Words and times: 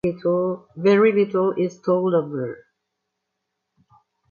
Very 0.77 1.11
little 1.11 1.51
is 1.51 1.79
told 1.79 2.15
of 2.15 2.31
her. 2.31 2.65